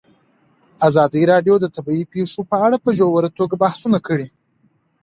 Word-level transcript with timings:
ازادي 0.87 1.21
راډیو 1.31 1.55
د 1.59 1.65
طبیعي 1.75 2.05
پېښې 2.13 2.41
په 2.51 2.55
اړه 2.65 2.77
په 2.85 2.89
ژوره 2.97 3.29
توګه 3.39 3.55
بحثونه 3.63 3.97
کړي. 4.07 4.27